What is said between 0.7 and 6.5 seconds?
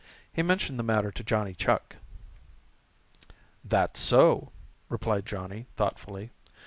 the matter to Johnny Chuck. "That's so," replied Johnny thoughtfully.